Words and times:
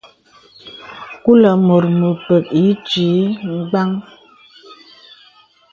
Kulə̀ 1.23 1.55
mùt 1.65 1.85
mèpèk 1.99 2.45
ì 2.61 2.63
itwi 2.71 3.07
bwàn. 3.69 3.89